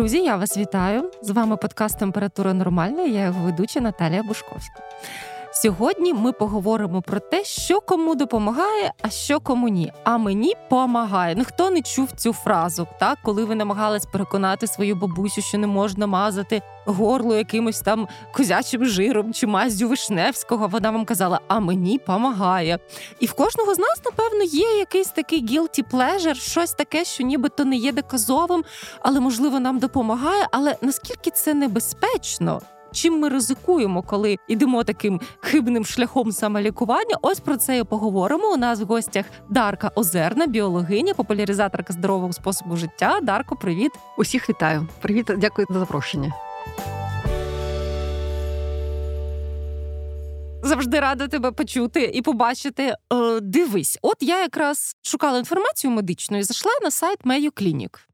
[0.00, 1.10] Друзі, я вас вітаю.
[1.22, 3.02] З вами подкаст Температура нормальна.
[3.02, 4.82] Я його ведуча Наталія Бушковська.
[5.62, 9.92] Сьогодні ми поговоримо про те, що кому допомагає, а що кому ні.
[10.04, 11.34] А мені помагає.
[11.38, 15.66] Ну хто не чув цю фразу, так коли ви намагались переконати свою бабусю, що не
[15.66, 20.68] можна мазати горло якимось там козячим жиром чи мазю Вишневського.
[20.68, 22.78] Вона вам казала, а мені помагає.
[23.20, 27.64] І в кожного з нас, напевно, є якийсь такий guilty pleasure, щось таке, що нібито
[27.64, 28.64] не є доказовим,
[29.00, 30.46] але можливо нам допомагає.
[30.50, 32.60] Але наскільки це небезпечно?
[32.92, 37.16] Чим ми ризикуємо, коли йдемо таким хибним шляхом самолікування.
[37.22, 38.52] Ось про це і поговоримо.
[38.52, 43.20] У нас в гостях Дарка Озерна, біологиня, популяризаторка здорового способу життя.
[43.22, 43.92] Дарко, привіт!
[44.18, 44.88] Усіх вітаю!
[45.00, 46.32] Привіт, дякую за запрошення.
[50.62, 52.94] Завжди рада тебе почути і побачити.
[53.12, 58.09] Е, дивись, от я якраз шукала інформацію медичну і зайшла на сайт Mayo Clinic.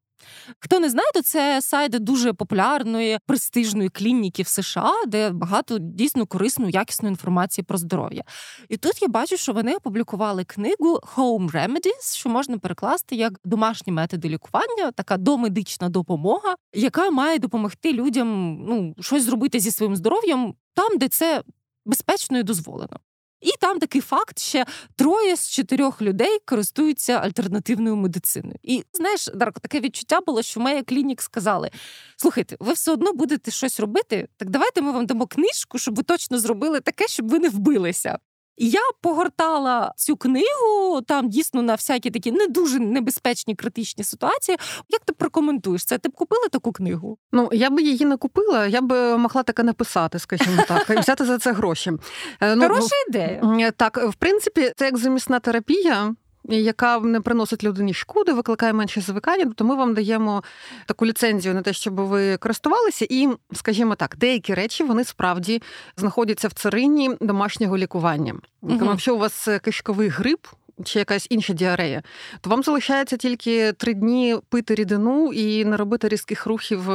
[0.59, 6.27] Хто не знає, то це сайт дуже популярної престижної клініки в США, де багато дійсно
[6.27, 8.23] корисної, якісної інформації про здоров'я.
[8.69, 13.93] І тут я бачу, що вони опублікували книгу Home Remedies, що можна перекласти як домашні
[13.93, 20.55] методи лікування, така домедична допомога, яка має допомогти людям ну щось зробити зі своїм здоров'ям
[20.75, 21.43] там, де це
[21.87, 23.01] безпечно і дозволено.
[23.47, 24.67] І там такий факт: ще
[24.97, 28.57] троє з чотирьох людей користуються альтернативною медициною.
[28.63, 31.71] І знаєш, Дарко, таке відчуття було, що моя клінік сказали:
[32.17, 34.29] слухайте, ви все одно будете щось робити.
[34.37, 38.19] Так давайте ми вам дамо книжку, щоб ви точно зробили таке, щоб ви не вбилися.
[38.57, 44.59] Я погортала цю книгу там дійсно на всякі такі не дуже небезпечні критичні ситуації.
[44.89, 45.99] Як ти прокоментуєш це?
[45.99, 47.19] Ти б купила таку книгу?
[47.33, 51.25] Ну я би її не купила, я б могла таке написати, скажімо так, і взяти
[51.25, 51.93] за це гроші.
[52.41, 53.73] Хороша ну, Хороша ідея.
[53.77, 56.15] Так, в принципі, це як замісна терапія
[56.49, 60.43] яка не приносить людині шкоди, викликає менше звикання, то ми вам даємо
[60.87, 65.63] таку ліцензію на те, щоб ви користувалися, і, скажімо так, деякі речі вони справді
[65.97, 68.35] знаходяться в царині домашнього лікування.
[68.61, 70.47] Тому, якщо у вас кишковий грип,
[70.85, 72.03] чи якась інша діарея,
[72.41, 76.91] то вам залишається тільки три дні пити рідину і не робити різких рухів,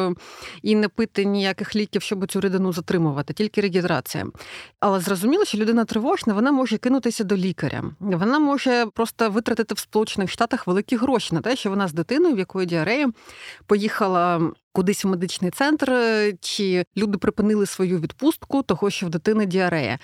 [0.62, 4.26] і не пити ніяких ліків, щоб цю рідину затримувати, тільки регідрація.
[4.80, 7.84] Але зрозуміло, що людина тривожна, вона може кинутися до лікаря.
[8.00, 12.36] Вона може просто витратити в Сполучених Штатах великі гроші на те, що вона з дитиною,
[12.36, 13.12] в якої діарея,
[13.66, 14.52] поїхала.
[14.74, 15.94] Кудись в медичний центр,
[16.42, 20.00] чи люди припинили свою відпустку, того що в дитини діарея.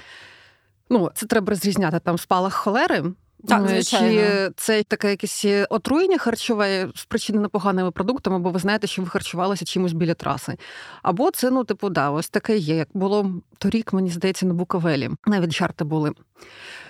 [0.90, 3.04] Ну, це треба розрізняти там спалах холери.
[3.48, 4.10] Так, е, звичайно.
[4.10, 9.66] Чи це таке якесь отруєння харчове спричинене поганими продуктами, бо ви знаєте, що ви харчувалися
[9.66, 10.58] чимось біля траси.
[11.04, 12.76] Або це, ну, типу, да, ось таке є.
[12.76, 15.10] Як було торік, мені здається, на Буковелі.
[15.26, 16.12] Навіть жарти були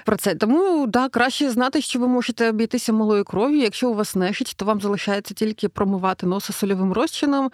[0.06, 0.36] про це.
[0.36, 3.60] Тому да, краще знати, що ви можете обійтися малою кров'ю.
[3.60, 7.52] Якщо у вас нежить, то вам залишається тільки промивати носа сольовим розчином,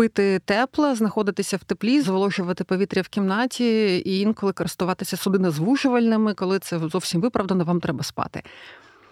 [0.00, 6.78] пити тепло, знаходитися в теплі, зволожувати повітря в кімнаті і інколи користуватися судинозвужувальними, коли це
[6.78, 8.42] зовсім виправдано, вам треба спати.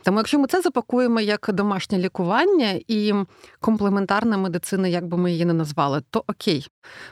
[0.03, 3.15] Тому, якщо ми це запакуємо як домашнє лікування і
[3.61, 6.67] комплементарна медицина, як би ми її не назвали, то окей.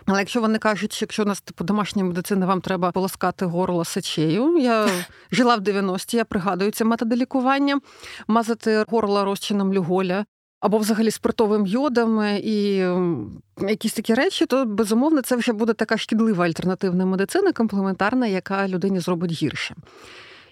[0.07, 3.85] Але якщо вони кажуть, що якщо у нас типу домашня медицина, вам треба полоскати горло
[3.85, 4.59] сечею.
[4.59, 4.89] Я
[5.33, 7.81] жила в 90-ті, я пригадую ці методи лікування,
[8.29, 10.25] мазати горло розчином люголя.
[10.61, 12.87] Або взагалі спиртовим йодом і
[13.69, 19.01] якісь такі речі, то безумовно це вже буде така шкідлива альтернативна медицина, комплементарна, яка людині
[19.01, 19.75] зробить гірше.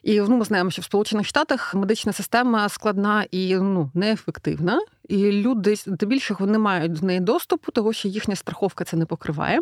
[0.05, 4.81] І ну, ми знаємо, що в Сполучених Штатах медична система складна і ну неефективна.
[5.09, 9.61] І люди здебільшого не мають до неї доступу, того що їхня страховка це не покриває,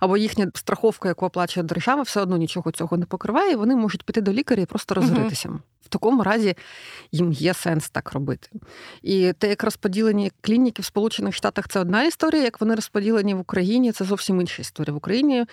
[0.00, 3.52] або їхня страховка, яку оплачує держава, все одно нічого цього не покриває.
[3.52, 5.48] і Вони можуть піти до лікаря і просто розритися.
[5.48, 6.56] uh В такому разі
[7.12, 8.48] їм є сенс так робити.
[9.02, 12.42] І те, як розподілені клініки в Сполучених Штатах, це одна історія.
[12.42, 14.92] Як вони розподілені в Україні, це зовсім інша історія.
[14.92, 15.46] В Україні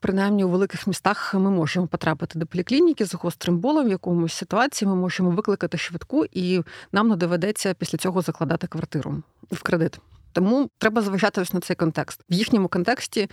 [0.00, 4.88] Принаймні у великих містах ми можемо потрапити до поліклініки з гострим болем в якомусь ситуації.
[4.88, 9.98] Ми можемо викликати швидку, і нам не доведеться після цього закладати квартиру в кредит.
[10.32, 12.20] Тому треба зважати ось на цей контекст.
[12.30, 13.28] В їхньому контексті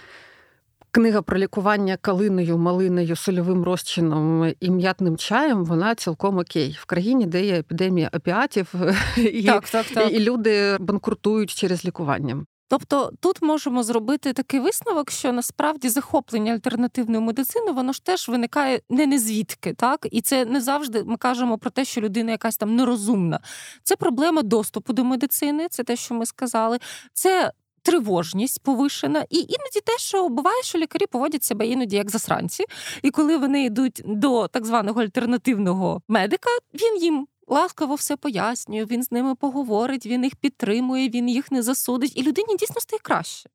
[0.92, 7.26] книга про лікування калиною, малиною, сольовим розчином і м'ятним чаєм вона цілком окей в країні,
[7.26, 8.74] де є епідемія опіатів,
[9.18, 10.14] і, так, так, так.
[10.14, 12.46] і люди банкрутують через лікування.
[12.68, 18.82] Тобто тут можемо зробити такий висновок, що насправді захоплення альтернативною медициною воно ж теж виникає
[18.90, 22.76] не незвідки, так і це не завжди ми кажемо про те, що людина якась там
[22.76, 23.40] нерозумна.
[23.84, 26.80] Це проблема доступу до медицини, це те, що ми сказали.
[27.14, 27.52] Це
[27.88, 32.66] Тривожність повишена, і іноді те, що буває, що лікарі поводять себе іноді як засранці,
[33.02, 39.04] і коли вони йдуть до так званого альтернативного медика, він їм ласкаво все пояснює, він
[39.04, 43.50] з ними поговорить, він їх підтримує, він їх не засудить, і людині дійсно стає краще.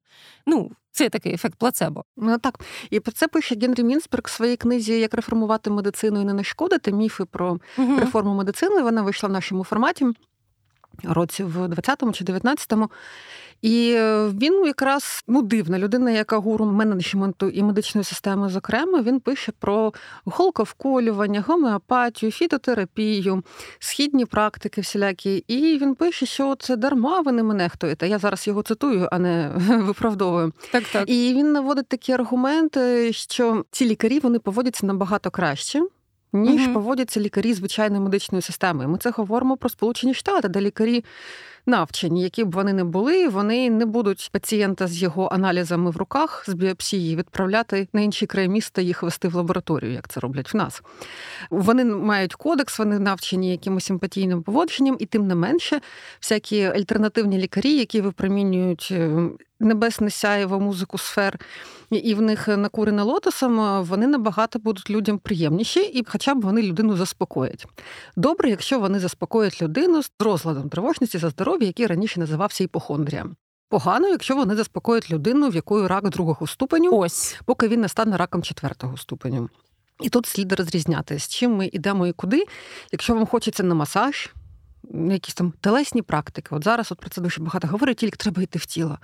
[0.46, 2.04] Ну, це такий ефект плацебо.
[2.16, 2.60] Ну так.
[2.90, 6.92] І про це пише Генрі Мінсберг в своїй книзі Як реформувати медицину і не нашкодити
[6.92, 7.96] міфи про угу.
[7.96, 8.82] реформу медицини.
[8.82, 10.06] Вона вийшла в нашому форматі
[11.04, 12.90] році в 20-му чи 19-му.
[13.62, 19.20] І е, він якраз ну, дивна людина, яка гуру менеджменту і медичної системи, зокрема, він
[19.20, 19.93] пише про
[20.25, 23.43] голковколювання, гомеопатію, фітотерапію,
[23.79, 25.44] східні практики всілякі.
[25.49, 28.09] І він пише, що це дарма, ви не мене хтуєте.
[28.09, 30.53] Я зараз його цитую, а не виправдовую.
[30.73, 31.11] Так, так.
[31.11, 35.82] І він наводить такі аргументи, що ці лікарі вони поводяться набагато краще
[36.32, 38.87] ніж mm поводяться лікарі звичайної медичної системи.
[38.87, 41.05] Ми це говоримо про Сполучені Штати, де лікарі
[41.67, 46.44] навчені, які б вони не були, вони не будуть пацієнта з його аналізами в руках
[46.47, 50.56] з біопсії відправляти на інші краї міста, їх вести в лабораторію, як це роблять в
[50.56, 50.82] нас.
[51.50, 55.81] Вони мають кодекс, вони навчені якимось симпатійним поводженням, і тим не менше,
[56.20, 59.29] всякі альтернативні лікарі, які випромінюють е,
[59.62, 61.41] небесне сяєво музику сфер,
[61.91, 66.97] і в них накурена лотосом, вони набагато будуть людям приємніші, і хоча б вони людину
[66.97, 67.67] заспокоять.
[68.17, 73.26] Добре, якщо вони заспокоять людину з розладом тривожності за здоров'я, який раніше називався іпохондрія.
[73.69, 78.16] Погано, якщо вони заспокоять людину, в якої рак другого ступеню, ось поки він не стане
[78.16, 79.49] раком четвертого ступеню.
[80.00, 82.44] І тут слід розрізняти, з чим ми йдемо і куди.
[82.93, 84.31] Якщо вам хочеться на масаж,
[84.92, 86.48] якісь там телесні практики.
[86.54, 88.98] От зараз от про це дуже багато говорять, тільки треба йти в тіло.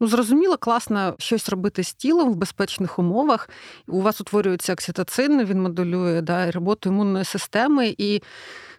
[0.00, 3.48] Ну, зрозуміло, класно щось робити з тілом в безпечних умовах.
[3.86, 8.22] У вас утворюється окситоцин, він модулює да, роботу імунної системи і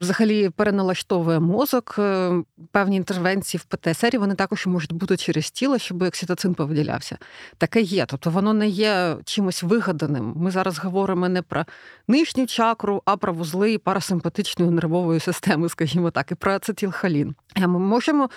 [0.01, 1.95] взагалі переналаштовує мозок.
[1.99, 2.33] Е,
[2.71, 7.17] певні інтервенції в ПТСР вони також можуть бути через тіло, щоб окситоцин повиділявся.
[7.57, 8.05] Таке є.
[8.05, 10.33] Тобто воно не є чимось вигаданим.
[10.35, 11.65] Ми зараз говоримо не про
[12.07, 17.35] нижню чакру, а про вузли парасимпатичної нервової системи, скажімо так, і про ацетилхолін.
[17.57, 18.29] Ми можемо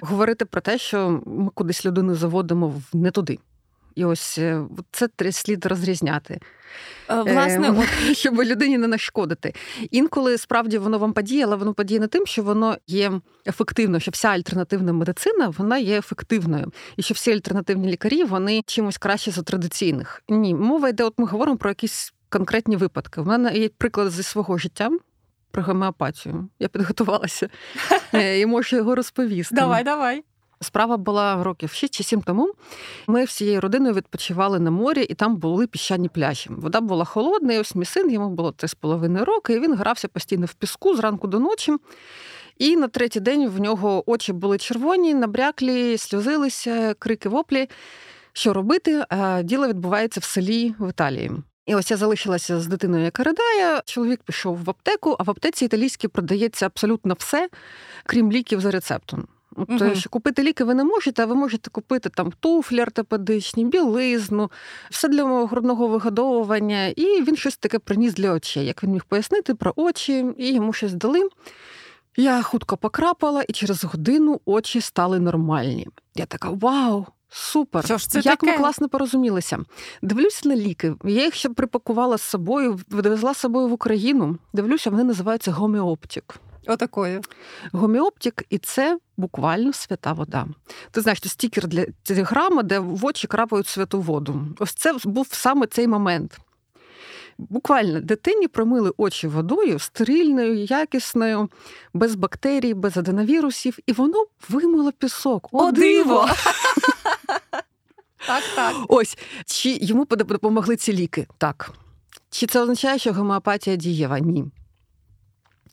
[0.00, 3.38] говорити про те, що ми кудись людину заводимо не туди.
[3.98, 6.40] І ось е, це слід розрізняти.
[7.10, 9.54] Е, власне, е, щоб людині не нашкодити.
[9.90, 13.12] Інколи справді воно вам подіє, але воно подіє не тим, що воно є
[13.46, 18.98] ефективно, що вся альтернативна медицина вона є ефективною, і що всі альтернативні лікарі вони чимось
[18.98, 20.22] краще за традиційних.
[20.28, 23.20] Ні, мова йде, от ми говоримо про якісь конкретні випадки.
[23.20, 24.90] У мене є приклад зі свого життя.
[25.50, 26.48] Про гомеопатію.
[26.58, 27.48] Я підготувалася
[28.12, 29.54] і можу його розповісти.
[29.54, 30.24] Давай, давай.
[30.60, 32.52] Справа була років 6 чи 7 тому.
[33.06, 36.50] Ми всією родиною відпочивали на морі, і там були піщані пляжі.
[36.50, 40.46] Вода була холодна, і ось мій син, йому було 3,5 роки, і він грався постійно
[40.46, 41.76] в піску зранку до ночі.
[42.58, 47.68] І на третій день в нього очі були червоні, набряклі, сльозилися, крики воплі.
[48.32, 49.04] Що робити?
[49.42, 51.30] Діло відбувається в селі в Італії.
[51.68, 53.80] І ось я залишилася з дитиною, яка ридає.
[53.84, 57.48] Чоловік пішов в аптеку, а в аптеці італійській продається абсолютно все,
[58.06, 59.26] крім ліків за рецептом.
[59.56, 59.94] От, угу.
[59.94, 64.50] що Купити ліки ви не можете, а ви можете купити там туфлі ортопедичні, білизну,
[64.90, 66.86] все для грудного вигодовування.
[66.86, 68.66] І він щось таке приніс для очей.
[68.66, 71.28] Як він міг пояснити про очі, і йому щось дали.
[72.16, 75.88] Я хутко покрапала, і через годину очі стали нормальні.
[76.14, 77.06] Я така: Вау!
[77.30, 77.84] Супер!
[77.84, 78.52] Що ж це Як таке?
[78.52, 79.58] ми класно порозумілися.
[80.02, 80.94] Дивлюся на ліки.
[81.04, 84.38] Я їх ще припакувала з собою, відвезла з собою в Україну.
[84.52, 86.34] Дивлюся, вони називаються гомеоптик.
[86.66, 87.20] Отакою.
[87.72, 90.46] Гомеоптик, і це буквально свята вода.
[90.90, 94.40] Ти знаєш, це стікер для телеграма, де в очі крапають святу воду.
[94.58, 96.38] Ось це був саме цей момент.
[97.38, 101.48] Буквально дитині промили очі водою стерильною, якісною,
[101.94, 105.48] без бактерій, без аденовірусів, і воно вимило пісок.
[105.52, 106.28] О, диво!
[108.26, 108.76] Так, так.
[108.88, 111.26] Ось чи йому допомогли ці ліки?
[111.38, 111.70] Так.
[112.30, 114.18] Чи це означає, що гомеопатія дієва?
[114.18, 114.44] Ні.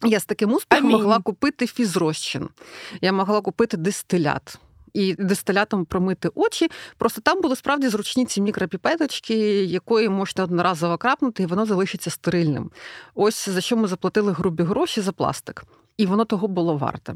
[0.03, 0.97] Я з таким успіхом Амінь.
[0.97, 2.49] могла купити фізрозчин,
[3.01, 4.59] я могла купити дистилят.
[4.93, 6.67] І дистилятом промити очі.
[6.97, 12.71] Просто там були справді зручні ці мікропіпеточки, якої можна одноразово крапнути, і воно залишиться стерильним.
[13.15, 15.63] Ось за що ми заплатили грубі гроші за пластик.
[15.97, 17.15] І воно того було варте.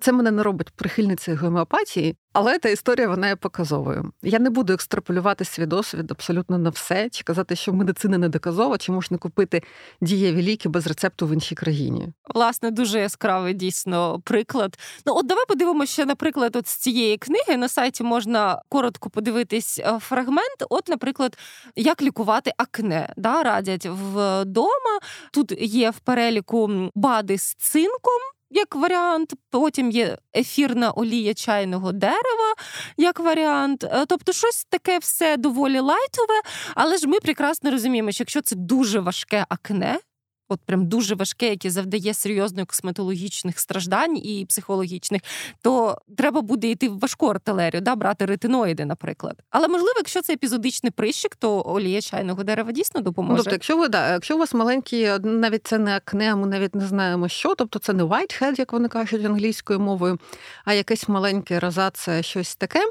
[0.00, 4.12] Це мене не робить прихильницею гомеопатії, але та історія вона є показовою.
[4.22, 8.78] Я не буду екстраполювати свій досвід абсолютно на все, чи казати, що медицина не доказова,
[8.78, 9.62] чи можна купити
[10.00, 12.08] дієві ліки без рецепту в іншій країні.
[12.34, 14.78] Власне, дуже яскравий дійсно приклад.
[15.06, 19.78] Ну, от давай подивимося ще, наприклад, от з цієї книги на сайті можна коротко подивитись
[19.78, 20.64] е, фрагмент.
[20.70, 21.38] От, наприклад,
[21.76, 23.12] як лікувати акне.
[23.16, 24.98] Да, Радять вдома.
[25.32, 28.20] Тут є в переліку бади з цинком
[28.54, 29.32] як варіант.
[29.50, 32.54] Потім є ефірна олія чайного дерева
[32.96, 33.84] як варіант.
[33.84, 36.40] Е, тобто, щось таке все доволі лайтове,
[36.74, 39.98] але ж ми прекрасно розуміємо, що якщо це дуже важке акне.
[40.48, 45.22] От прям дуже важке, яке завдає серйозних косметологічних страждань і психологічних,
[45.62, 49.42] то треба буде йти в важку артилерію, да, брати ретиноїди, наприклад.
[49.50, 53.36] Але можливо, якщо це епізодичний прищик, то олія чайного дерева дійсно допоможе.
[53.36, 56.86] Тобто, якщо ви да, якщо у вас маленькі, навіть це не акне, ми навіть не
[56.86, 60.18] знаємо, що, тобто це не whitehead, як вони кажуть англійською мовою,
[60.64, 62.90] а якесь маленьке розація, щось таке,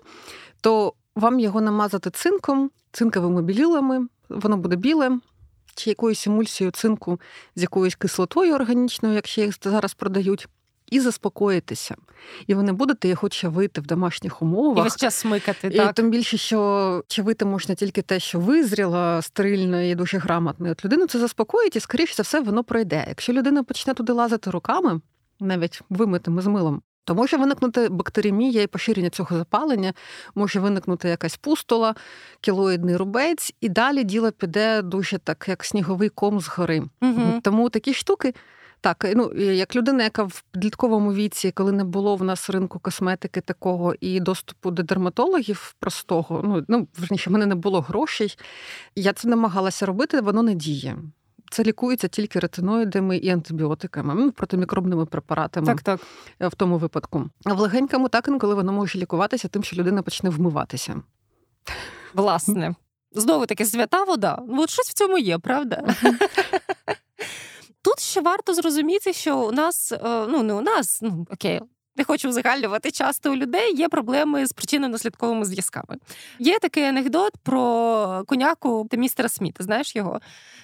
[0.61, 5.19] то вам його намазати цинком, цинковими білілами, воно буде біле
[5.75, 7.19] чи якоюсь емульсією цинку
[7.55, 10.47] з якоюсь кислотою органічною, якщо їх зараз продають.
[10.91, 11.95] І заспокоїтися,
[12.47, 14.77] і ви не будете їх очавити в домашніх умовах.
[14.77, 15.67] І весь час смикати.
[15.67, 15.93] І?
[15.93, 20.69] Тим більше, що чавити можна тільки те, що визріло стерильно і дуже грамотно.
[20.71, 23.05] От людину це заспокоїть, і скоріше за все воно пройде.
[23.07, 25.01] Якщо людина почне туди лазити руками,
[25.39, 29.93] навіть вимитими з милом, то може виникнути бактеремія і поширення цього запалення,
[30.35, 31.95] може виникнути якась пустола,
[32.41, 36.83] кілоїдний рубець, і далі діло піде дуже так, як сніговий ком згори.
[37.01, 37.41] Угу.
[37.43, 38.33] Тому такі штуки.
[38.83, 43.41] Так, ну як людина, яка в підлітковому віці, коли не було в нас ринку косметики
[43.41, 48.37] такого і доступу до дерматологів простого, ну ну верніше, в мене не було грошей.
[48.95, 50.97] Я це намагалася робити, воно не діє.
[51.53, 55.99] Це лікується тільки ретиноїдами і антибіотиками, ну, протимікробними препаратами так, так.
[56.39, 57.29] Е, в тому випадку.
[57.45, 61.01] А в легенькому так інколи воно може лікуватися тим, що людина почне вмиватися.
[62.13, 62.75] Власне.
[63.11, 64.39] Знову таки свята вода.
[64.47, 65.95] Ну, от щось в цьому є, правда?
[67.81, 71.61] Тут ще варто зрозуміти, що у нас, е, ну не у нас, ну окей,
[71.95, 75.97] не хочу узагальнювати, часто у людей є проблеми з причинно-наслідковими зв'язками.
[76.39, 79.63] Є такий анекдот про коняку та містера Сміта.
[79.63, 80.19] Знаєш його?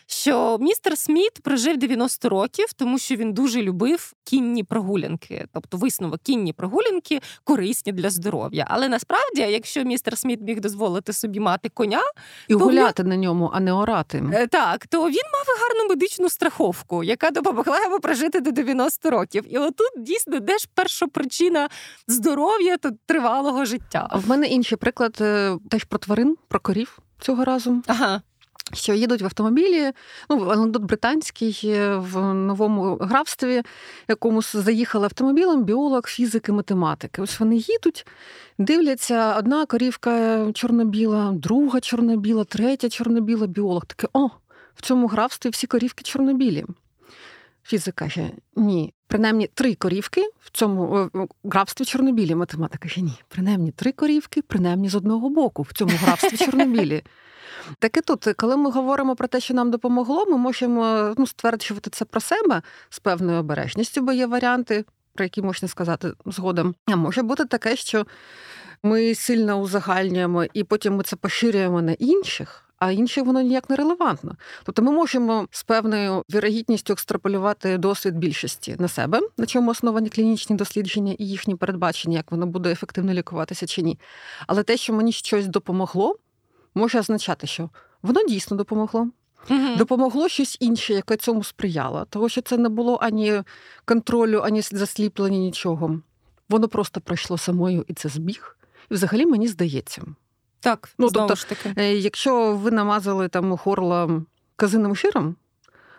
[0.07, 6.21] Що містер Сміт прожив 90 років, тому що він дуже любив кінні прогулянки, тобто висновок
[6.24, 8.65] кінні прогулянки корисні для здоров'я.
[8.69, 12.01] Але насправді, якщо містер Сміт міг дозволити собі мати коня
[12.48, 13.09] і гуляти він...
[13.09, 17.83] на ньому, а не орати, е, так то він мав гарну медичну страховку, яка допомогла
[17.83, 19.43] йому прожити до 90 років.
[19.50, 21.70] І отут дійсно де ж перша причина
[22.08, 24.10] здоров'я та тривалого життя.
[24.14, 27.84] В мене інший приклад е, теж про тварин, про корів цього разу.
[27.88, 28.22] Ага.
[28.74, 29.92] Що їдуть в автомобілі,
[30.30, 33.62] ну анекдот британський е, в новому графстві,
[34.08, 37.22] якому заїхали автомобілем біолог, фізики, математики.
[37.22, 38.06] Ось вони їдуть,
[38.58, 43.86] дивляться, одна корівка чорно-біла, друга чорно-біла, третя чорно-біла, біолог.
[43.86, 44.30] Таке, о,
[44.76, 46.66] в цьому графстві всі корівки чорно-білі.
[47.64, 51.10] Фізик каже, ні, принаймні три корівки в цьому
[51.44, 52.36] графстві чорнобілі.
[52.36, 57.04] Математика ні, принаймні три корівки, принаймні з одного боку в цьому графстві чорнобілі.
[57.80, 61.89] Так і тут, коли ми говоримо про те, що нам допомогло, ми можемо ну, стверджувати
[61.89, 66.75] це про себе з певною обережністю, бо є варіанти, про які можна сказати згодом.
[66.86, 68.06] А може бути таке, що
[68.84, 73.75] ми сильно узагальнюємо і потім ми це поширюємо на інших а інше воно ніяк не
[73.75, 74.36] релевантно.
[74.63, 80.55] Тобто ми можемо з певною вірогідністю екстраполювати досвід більшості на себе, на чому основані клінічні
[80.55, 84.00] дослідження і їхні передбачення, як воно буде ефективно лікуватися чи ні.
[84.48, 86.15] Але те, що мені щось допомогло,
[86.75, 87.69] може означати, що
[88.01, 89.07] воно дійсно допомогло.
[89.50, 93.43] mm Допомогло щось інше, яке цьому сприяло, тому що це не було ані
[93.86, 96.00] контролю, ані засліплення, нічого.
[96.50, 98.57] Воно просто пройшло самою, і це збіг.
[98.91, 100.01] І взагалі мені здається.
[100.60, 101.74] Так, ну тобто, ж таки.
[101.78, 104.22] Е, якщо ви намазали там горло
[104.56, 105.36] казинним жиром,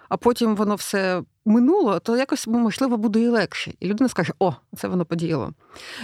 [0.09, 3.73] а потім воно все минуло, то якось можливо буде і легше.
[3.81, 5.53] І людина скаже: О, це воно подіяло.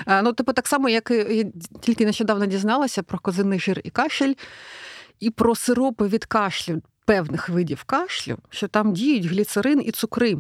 [0.05, 1.45] А, ну, типу, так само, як я
[1.81, 4.35] тільки нещодавно дізналася про козинний жир і кашель,
[5.21, 10.37] і про сиропи від кашлю, певних видів кашлю, що там діють гліцерин і цукри,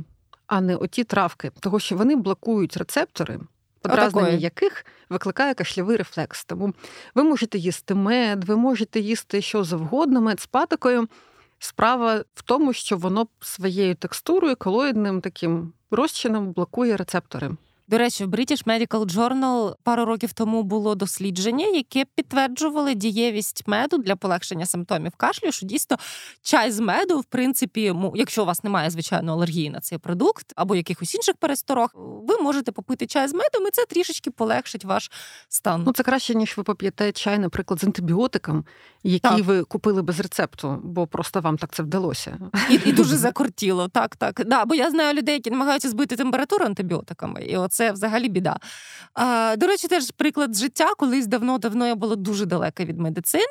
[0.47, 3.41] а не оті травки, тому що вони блокують рецептори
[3.89, 6.45] подразнення яких викликає кашлявий рефлекс.
[6.45, 6.75] Тому
[7.15, 11.09] ви можете їсти мед, ви можете їсти що завгодно, мед з патокою.
[11.59, 17.51] Справа в тому, що воно своєю текстурою, колоїдним таким розчином блокує рецептори.
[17.89, 23.99] До речі, в British Medical Journal пару років тому було дослідження, яке підтверджували дієвість меду
[23.99, 25.53] для полегшення симптомів кашлю.
[25.53, 25.97] Що дійсно
[26.43, 30.77] чай з меду, в принципі, якщо у вас немає звичайно алергії на цей продукт або
[30.77, 35.11] якихось інших пересторог, ви можете попити чай з медом, і це трішечки полегшить ваш
[35.49, 35.83] стан.
[35.87, 38.65] Ну це краще ніж ви поп'єте чай, наприклад, з антибіотиком,
[39.03, 39.45] який так.
[39.45, 42.39] ви купили без рецепту, бо просто вам так це вдалося.
[42.71, 43.89] І і дуже закортіло.
[43.89, 44.43] Так, так.
[44.47, 47.43] Да, Бо я знаю людей, які намагаються збити температуру антибіотиками.
[47.45, 48.57] І от це взагалі біда.
[49.15, 50.95] А, До речі, теж приклад життя.
[50.97, 53.45] Колись давно-давно я була дуже далека від медицини,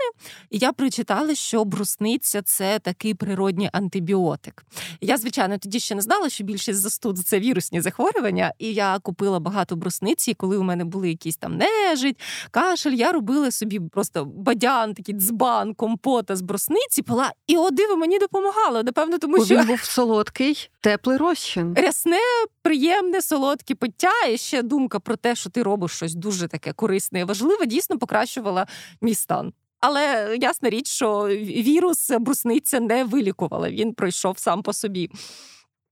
[0.50, 4.66] і я прочитала, що брусниця це такий природній антибіотик.
[5.02, 9.40] Я, звичайно, тоді ще не знала, що більшість застуд це вірусні захворювання, і я купила
[9.40, 12.20] багато брусниці, коли у мене були якісь там нежить,
[12.52, 17.96] кашель, я робила собі просто бадян, такий дзбан, компота з брусниці, пила, і о, диво,
[17.98, 18.84] мені допомагало.
[18.84, 21.74] Напевно, тому Бо що він був солодкий, теплий розчин.
[21.78, 22.20] Рясне,
[22.62, 27.20] приємне, солодке пиття, і ще думка про те, що ти робиш щось дуже таке корисне
[27.20, 28.68] і важливе, дійсно покращувала
[29.02, 29.54] мій стан.
[29.80, 35.10] Але ясна річ, що вірус брусниця не вилікувала, він пройшов сам по собі.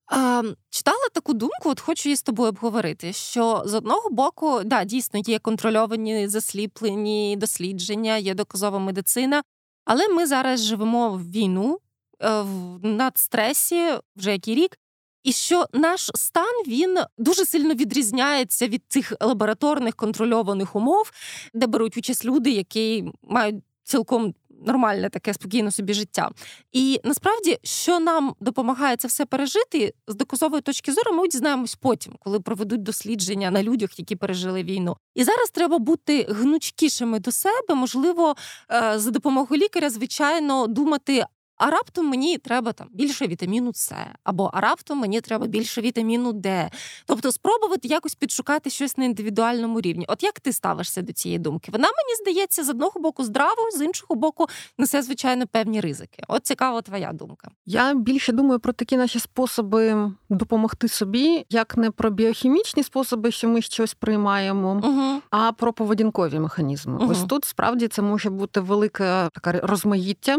[0.08, 3.14] А, Читала таку думку, от хочу її з тобою обговорити.
[3.14, 9.44] Що з одного боку, да, дійсно є контрольовані засліплені дослідження, є доказова медицина,
[9.86, 11.80] але ми зараз живемо в війну
[12.22, 14.78] е, в надстресі вже який рік.
[15.24, 21.12] І що наш стан він дуже сильно відрізняється від цих лабораторних контрольованих умов,
[21.54, 24.34] де беруть участь люди, які мають цілком
[24.66, 26.30] нормальне таке спокійне собі життя.
[26.72, 32.14] І насправді, що нам допомагає це все пережити, з доказової точки зору, ми дізнаємось потім,
[32.20, 34.98] коли проведуть дослідження на людях, які пережили війну.
[35.16, 38.36] І зараз треба бути гнучкішими до себе, можливо,
[38.72, 41.26] е, за допомогою лікаря, звичайно, думати,
[41.64, 46.34] а раптом мені треба там більше вітаміну С, або а раптом мені треба більше вітаміну
[46.34, 46.70] Д.
[47.06, 50.06] Тобто спробувати якось підшукати щось на індивідуальному рівні.
[50.08, 51.72] От як ти ставишся до цієї думки?
[51.72, 56.24] Вона мені здається з одного боку здраво, з іншого боку, несе звичайно певні ризики.
[56.28, 57.52] От цікава твоя думка.
[57.66, 63.50] Я більше думаю про такі наші способи допомогти собі, як не про біохімічні способи, що
[63.50, 65.22] ми щось приймаємо, угу.
[65.30, 66.98] а про поведінкові механізми.
[66.98, 67.12] Угу.
[67.12, 70.38] Ось тут справді це може бути велике таке розмаїття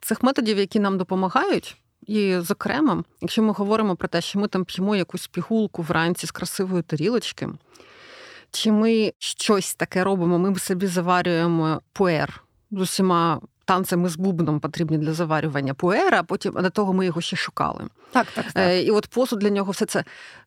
[0.00, 1.76] цих методів які нам допомагають.
[2.06, 6.30] І, зокрема, якщо ми говоримо про те, що ми там п'ємо якусь пігулку вранці з
[6.30, 7.48] красивої тарілочки,
[8.50, 14.98] чи ми щось таке робимо, ми собі заварюємо пуер з усіма танцями з бубном потрібні
[14.98, 17.84] для заварювання пуера, а потім до того ми його ще шукали.
[18.12, 18.64] Так, так, так.
[18.64, 20.04] Е, і от посуд для нього все це.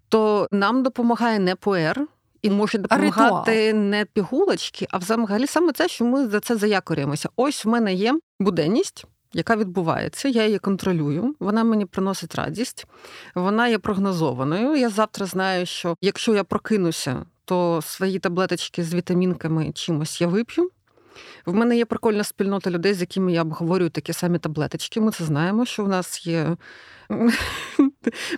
[0.09, 2.07] То нам допомагає не пуер,
[2.41, 3.83] і може допомагати Ритуал.
[3.83, 7.29] не пігулочки, а взагалі саме це, що ми за це заякорюємося.
[7.36, 9.05] Ось в мене є буденність
[9.38, 12.86] яка відбувається, я її контролюю, вона мені приносить радість,
[13.36, 14.75] вона є прогнозованою.
[14.75, 20.72] Я завтра знаю, що якщо я прокинуся, то свої таблеточки з вітамінками чимось я вип'ю.
[21.46, 25.01] В мене є прикольна спільнота людей, з якими я обговорюю такі самі таблеточки.
[25.01, 26.57] Ми це знаємо, що в нас є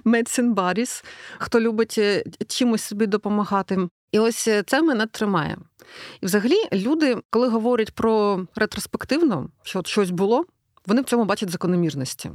[0.06, 1.04] medicine buddies,
[1.38, 3.88] хто любить е, чимось собі допомагати.
[4.12, 5.58] І ось е, це мене тримає.
[6.22, 10.46] І взагалі люди, коли говорять про ретроспективно, що от щось було,
[10.86, 12.32] вони в цьому бачать закономірності.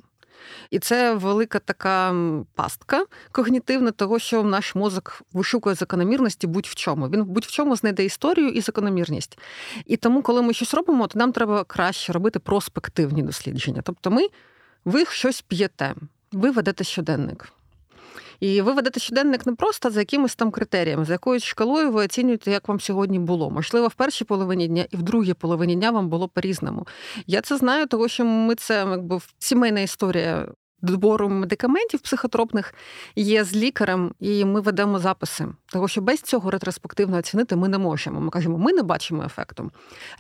[0.71, 2.15] І це велика така
[2.55, 7.09] пастка когнітивна, того, що наш мозок вишукує закономірності будь-в чому.
[7.09, 9.39] Він будь-в чому знайде історію і закономірність.
[9.87, 13.83] І тому, коли ми щось робимо, то нам треба краще робити проспективні дослідження.
[13.85, 14.27] Тобто, ми
[14.85, 15.95] ви щось п'єте,
[16.33, 17.54] ви ведете щоденник.
[18.41, 22.51] І ви ведете щоденник не просто за якимось там критеріями, за якоюсь шкалою ви оцінюєте,
[22.51, 23.51] як вам сьогодні було.
[23.51, 26.87] Можливо, в першій половині дня і в другій половині дня вам було по-різному.
[27.27, 30.49] Я це знаю, тому що ми це якби сімейна історія
[30.85, 32.75] добору медикаментів психотропних
[33.17, 35.47] є з лікарем, і ми ведемо записи.
[35.67, 38.21] Тому що без цього ретроспективно оцінити ми не можемо.
[38.21, 39.71] Ми кажемо, ми не бачимо ефекту.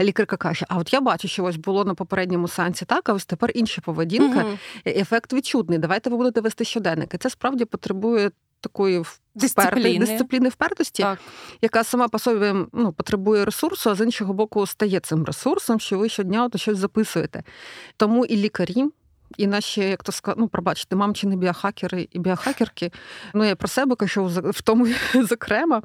[0.00, 3.27] Лікарка каже: А от я бачу, що ось було на попередньому сеансі так, а ось
[3.27, 4.44] тепер інша поведінка.
[4.44, 4.59] Угу.
[4.87, 5.79] Ефект відчутний.
[5.79, 7.18] Давайте ви будете вести щоденники.
[7.18, 8.31] Це справді потребує.
[8.61, 9.03] Такої
[9.35, 11.18] дисципліни, дисципліни впертості, так.
[11.62, 15.98] яка сама по собі ну, потребує ресурсу, а з іншого боку стає цим ресурсом, що
[15.98, 17.42] ви щодня от щось записуєте.
[17.96, 18.85] Тому і лікарі,
[19.37, 22.93] і наші, як то сказати, ну, пробачте, мамчини біохакери і біохакерки.
[23.35, 25.83] Ну, я про себе кажу, в тому, зокрема,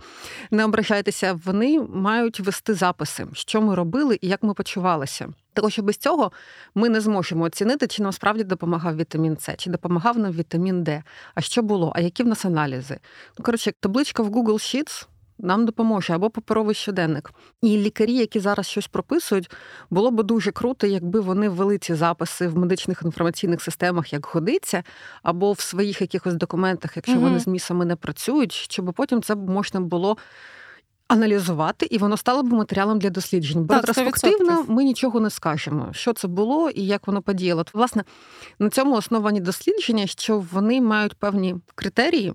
[0.52, 5.30] не обращайтеся, вони мають вести записи, що ми робили і як ми почувалися.
[5.54, 6.32] Тому що без цього
[6.76, 11.04] ми не зможемо оцінити, чи нам справді допомагав вітамін С, чи допомагав нам вітамін Д.
[11.36, 11.92] А що було?
[11.96, 13.00] А які в нас аналізи?
[13.38, 15.08] Ну, коротше, табличка в Google Sheets
[15.40, 17.32] нам допоможе або паперовий щоденник.
[17.62, 19.52] І лікарі, які зараз щось прописують,
[19.90, 24.84] було б дуже круто, якби вони ввели ці записи в медичних інформаційних системах, як годиться,
[25.24, 29.36] або в своїх якихось документах, якщо mm вони з місами не працюють, щоб потім це
[29.36, 30.18] можна було.
[31.12, 33.64] Аналізувати, і воно стало б матеріалом для досліджень.
[33.64, 37.66] Бо ретроспективно ми нічого не скажемо, що це було і як воно подіяло.
[37.74, 38.04] Власне,
[38.60, 42.34] на цьому основані дослідження, що вони мають певні критерії,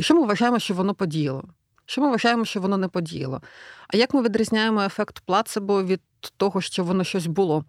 [0.00, 1.44] що ми вважаємо, що воно подіяло
[1.88, 3.40] що ми вважаємо, що воно не подіяло.
[3.88, 6.00] А як ми відрізняємо ефект плацебо від
[6.36, 7.64] того, що воно щось було?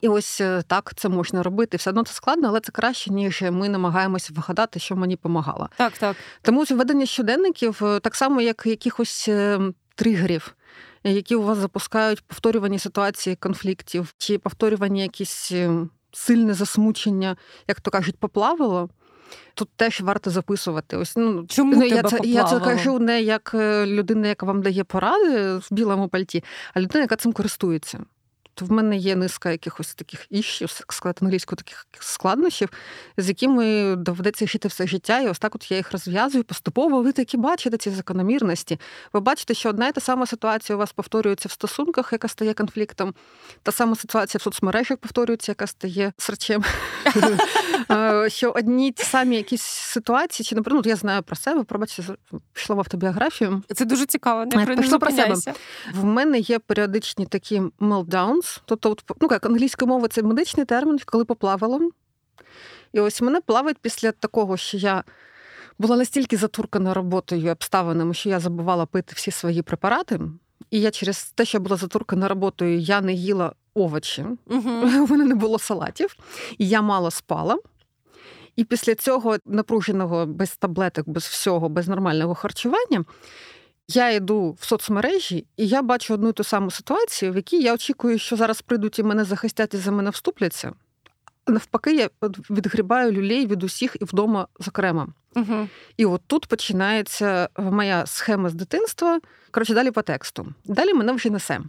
[0.00, 1.76] І ось е, так це можна робити.
[1.76, 5.68] Все одно це складно, але це краще, ніж ми намагаємося вигадати, що мені допомагало.
[5.76, 6.16] Так, так.
[6.42, 9.60] Тому введення щоденників, е, так само, як якихось е,
[9.94, 10.54] тригерів,
[11.04, 15.52] які у вас запускають повторювані ситуації конфліктів, чи повторювані якісь
[16.12, 17.36] сильне засмучення,
[17.68, 18.88] як то кажуть, поплавило.
[19.54, 20.96] Тут теж варто записувати.
[20.96, 24.62] Ось ну Чому ну, я це я це кажу не як е, людина, яка вам
[24.62, 28.00] дає поради в білому пальті, а людина, яка цим користується
[28.60, 32.68] в мене є низка якихось таких іщів, сказати англійською, таких складнощів,
[33.16, 35.20] з якими доведеться жити все життя.
[35.20, 37.02] І ось так от я їх розв'язую поступово.
[37.02, 38.80] Ви такі бачите ці закономірності.
[39.12, 42.54] Ви бачите, що одна і та сама ситуація у вас повторюється в стосунках, яка стає
[42.54, 43.14] конфліктом.
[43.62, 46.64] Та сама ситуація в соцмережах повторюється, яка стає срачем.
[47.90, 52.02] Е, що одні ті самі якісь ситуації, чи наприклад, ну, я знаю про себе, пробачте,
[52.52, 53.62] пішла в автобіографію.
[53.74, 54.44] Це дуже цікаво.
[54.46, 55.34] Не про, про себе.
[55.94, 60.98] В мене є періодичні такі meltdown, bounce, тобто, ну як англійською мовою це медичний термін,
[61.06, 61.90] коли поплавало.
[62.92, 65.04] І ось мене плавить після такого, що я
[65.78, 70.20] була настільки затуркана роботою і обставинами, що я забувала пити всі свої препарати.
[70.70, 75.00] І я через те, що я була затуркана роботою, я не їла овочі, uh-huh.
[75.04, 76.16] у мене не було салатів,
[76.58, 77.58] і я мало спала.
[78.56, 83.04] І після цього напруженого без таблеток, без всього, без нормального харчування,
[83.94, 87.74] я йду в соцмережі, і я бачу одну і ту саму ситуацію, в якій я
[87.74, 90.72] очікую, що зараз прийдуть і мене захистять і за мене вступляться.
[91.46, 92.10] Навпаки, я
[92.50, 95.08] відгрібаю люлей від усіх і вдома, зокрема.
[95.36, 95.68] Угу.
[95.96, 99.20] І от тут починається е, моя схема з дитинства.
[99.50, 100.46] Коротше, далі по тексту.
[100.64, 101.60] Далі мене вже несе.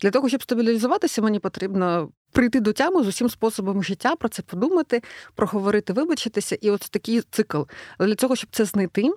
[0.00, 4.42] Для того, щоб стабілізуватися, мені потрібно прийти до тями з усім способом життя, про це
[4.42, 5.02] подумати,
[5.34, 6.58] проговорити, вибачитися.
[6.60, 7.62] І от такий цикл.
[7.98, 9.10] Але Для того, щоб це знайти,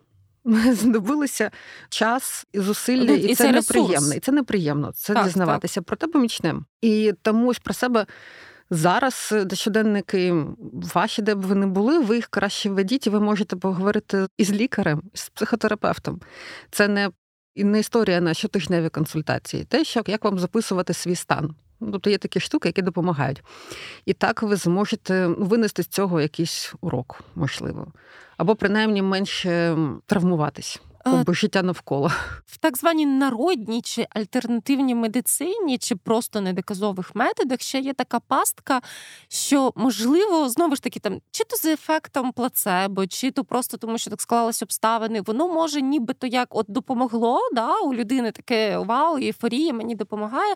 [0.46, 1.52] ми знадобилися
[1.90, 4.14] час і зусилля, ну, і, і це, це неприємно.
[4.14, 5.82] І це неприємно це так, дізнаватися.
[5.82, 5.86] Так.
[5.86, 6.66] Проте помічним.
[6.82, 8.06] І тому ось про себе.
[8.70, 10.46] Зараз щоденники
[10.94, 14.52] ваші, де б ви не були, ви їх краще ведіть, і ви можете поговорити із
[14.52, 16.22] лікарем, з психотерапевтом.
[16.72, 17.10] Це не
[17.56, 21.56] не історія на щотижневі консультації, те, що як вам записувати свій стан.
[21.80, 23.44] Тобто є такі штуки, які допомагають.
[24.06, 27.88] І так ви зможете винести з цього якийсь урок, можливо,
[28.44, 30.82] або принаймні менше травмуватись.
[31.06, 32.12] Бо життя навколо
[32.46, 38.82] в так званій народній чи альтернативній медицині, чи просто недоказових методах ще є така пастка,
[39.28, 43.98] що можливо знову ж таки там чи то з ефектом плацебо, чи то просто тому,
[43.98, 47.39] що так склалися обставини, воно може нібито як от допомогло.
[47.54, 50.54] да, У людини таке вау, ейфорія мені допомагає.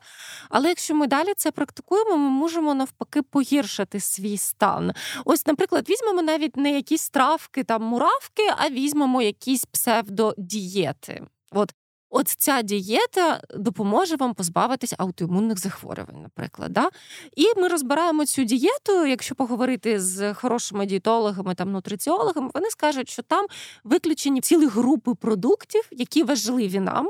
[0.50, 4.92] Але якщо ми далі це практикуємо, ми можемо навпаки погіршити свій стан.
[5.26, 11.24] Ось, наприклад, візьмемо навіть не якісь травки, там муравки, а візьмемо якісь псевдо дієти.
[11.52, 11.74] От
[12.10, 16.74] От ця дієта допоможе вам позбавитись аутоімунних захворювань, наприклад.
[16.74, 16.90] Да?
[17.36, 19.06] І ми розбираємо цю дієту.
[19.06, 23.46] Якщо поговорити з хорошими дієтологами там нутриціологами, вони скажуть, що там
[23.84, 27.10] виключені цілі групи продуктів, які важливі нам.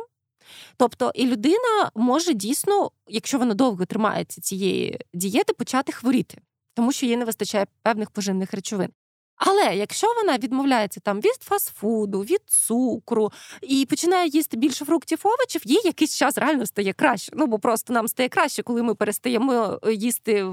[0.77, 6.37] Тобто, і людина може дійсно, якщо вона довго тримається цієї дієти, почати хворіти,
[6.73, 8.89] тому що їй не вистачає певних поживних речовин.
[9.37, 15.61] Але якщо вона відмовляється там від фастфуду, від цукру і починає їсти більше фруктів, овочів,
[15.65, 17.31] їй якийсь час реально стає краще.
[17.35, 20.45] Ну бо просто нам стає краще, коли ми перестаємо е, їсти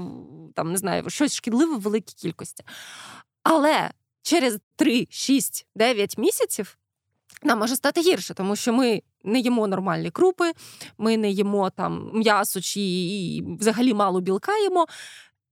[0.55, 2.63] там, не знаю, щось шкідливе в великій кількості.
[3.43, 6.77] Але через 3, 6, 9 місяців
[7.43, 10.51] нам може стати гірше, тому що ми не їмо нормальні крупи,
[10.97, 14.85] ми не їмо там м'ясо чи і взагалі мало білка їмо.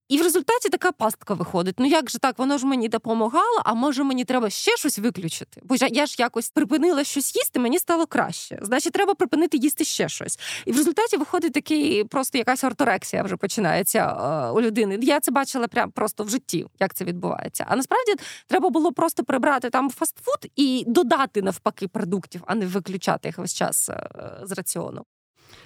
[0.08, 1.76] І в результаті така пастка виходить.
[1.80, 5.62] Ну як же так, воно ж мені допомагало, а може мені треба ще щось виключити?
[5.63, 8.60] Бо я ж якось припинила щось їсти, мені стало краще.
[8.62, 10.39] Значить, треба припинити їсти ще щось.
[10.66, 15.00] І в результаті виходить такий просто якась орторексія вже починається е, у людини.
[15.02, 17.66] Я це бачила прям просто в житті, як це відбувається.
[17.70, 18.13] А насправді
[18.48, 23.54] треба було просто прибрати там фастфуд і додати навпаки продуктів, а не виключати їх весь
[23.54, 24.10] час е,
[24.44, 25.06] з раціону.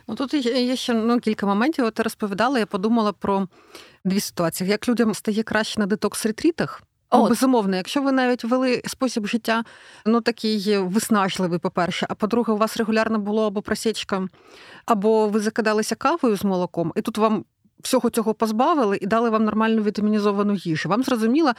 [0.07, 1.85] Ну тут є ще ну, кілька моментів.
[1.85, 3.47] От розповідала, я подумала про
[4.05, 6.81] дві ситуації: як людям стає краще на детокс-ретрітах.
[7.13, 9.63] Ну, безумовно, якщо ви навіть вели спосіб життя,
[10.05, 14.27] ну такий виснажливий, по-перше, а по-друге, у вас регулярно було або просічка,
[14.85, 17.45] або ви закидалися кавою з молоком, і тут вам
[17.79, 20.89] всього цього позбавили і дали вам нормальну вітамінізовану їжу.
[20.89, 21.53] Вам зрозуміло,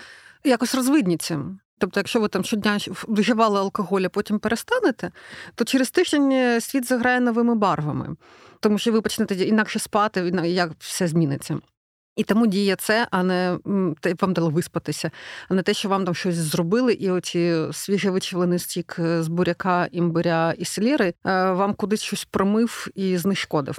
[0.45, 1.45] якось розвидніться.
[1.79, 5.11] Тобто, якщо ви там щодня вживали алкоголь, а потім перестанете,
[5.55, 8.17] то через тиждень е, світ заграє новими барвами,
[8.61, 11.59] тому що ви почнете інакше спати, і як все зміниться.
[12.19, 13.59] І тому діє це, а не
[14.21, 15.11] вам дало виспатися,
[15.49, 19.29] а не те, що вам там щось зробили, і оці свіже вичавлений стік е, з
[19.29, 21.15] буряка, імбиря і селіри е,
[21.53, 23.79] вам кудись щось промив і знешкодив.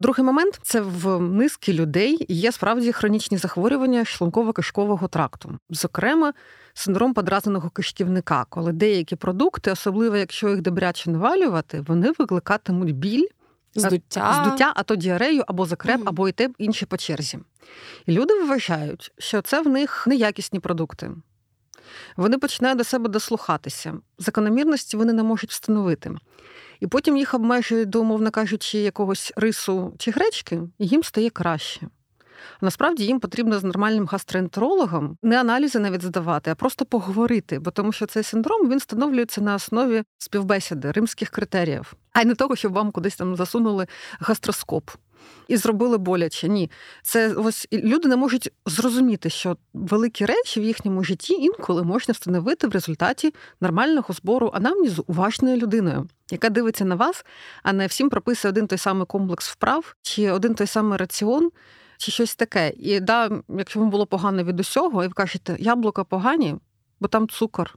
[0.00, 6.32] Другий момент це в низки людей є справді хронічні захворювання шлунково-кишкового тракту, зокрема.
[6.74, 13.26] Синдром подразненого кишківника, коли деякі продукти, особливо якщо їх добряче навалювати, вони викликатимуть біль,
[13.74, 16.08] здуття, здуття а то діарею або закреп, mm.
[16.08, 17.38] або і те інші по черзі.
[18.06, 21.10] І люди вважають, що це в них неякісні продукти.
[22.16, 23.94] Вони починають до себе дослухатися.
[24.18, 26.10] Закономірності вони не можуть встановити.
[26.80, 31.88] І потім їх обмежують до, умовно кажучи, якогось рису чи гречки, і їм стає краще.
[32.60, 37.92] Насправді їм потрібно з нормальним гастроентерологом не аналізи навіть здавати, а просто поговорити, бо тому
[37.92, 42.72] що цей синдром він встановлюється на основі співбесіди римських критеріїв, а й не того, щоб
[42.72, 43.86] вам кудись там засунули
[44.20, 44.90] гастроскоп.
[45.48, 46.48] І зробили боляче.
[46.48, 46.70] Ні,
[47.02, 52.66] це ось люди не можуть зрозуміти, що великі речі в їхньому житті інколи можна встановити
[52.66, 57.24] в результаті нормального збору анамнізу уважною людиною, яка дивиться на вас,
[57.62, 61.50] а не всім прописує один той самий комплекс вправ чи один той самий раціон,
[62.02, 62.72] чи щось таке.
[62.76, 66.56] І да, якщо вам було погано від усього, і ви кажете, яблука погані,
[67.00, 67.74] бо там цукор.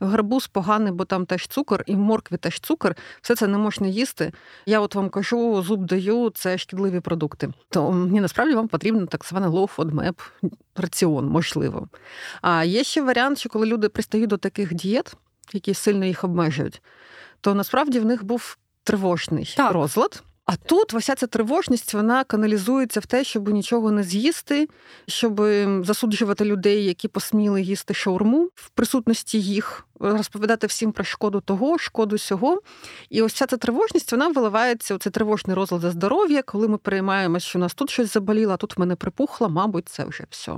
[0.00, 3.86] Гарбуз поганий, бо там теж цукор, і в моркві теж цукор, все це не можна
[3.86, 4.32] їсти.
[4.66, 7.52] Я от вам кажу, зуб даю, це шкідливі продукти.
[7.70, 10.20] То мені насправді вам потрібен так званий low food map,
[10.76, 11.88] раціон, можливо.
[12.42, 15.14] А є ще варіант, що коли люди пристають до таких дієт,
[15.52, 16.82] які сильно їх обмежують,
[17.40, 19.72] то насправді в них був тривожний так.
[19.72, 20.22] розлад.
[20.46, 24.68] А тут вся ця тривожність вона каналізується в те, щоб нічого не з'їсти,
[25.08, 25.42] щоб
[25.84, 32.18] засуджувати людей, які посміли їсти шаурму в присутності їх, розповідати всім про шкоду того, шкоду
[32.18, 32.60] сього.
[33.10, 36.78] І ось ця ця тривожність вона виливається у цей тривожний розлад за здоров'я, коли ми
[36.78, 40.24] переймаємося, що у нас тут щось заболіло, а тут в мене припухло, мабуть, це вже
[40.30, 40.52] все.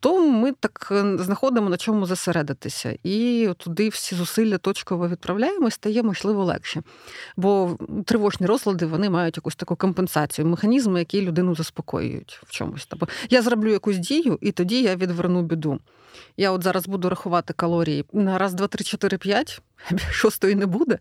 [0.00, 2.98] То ми так е, знаходимо на чому зосередитися.
[3.02, 6.82] І туди всі зусилля точково відправляємо, і стає можливо легше.
[7.36, 12.86] Бо тривожні розлади вони мають якусь таку компенсацію, механізми, які людину заспокоюють в чомусь.
[12.86, 15.78] Тобто я зроблю якусь дію, і тоді я відверну біду.
[16.36, 19.62] Я от зараз буду рахувати калорії на раз, два, три, чотири, п'ять,
[20.10, 20.98] шостої не буде,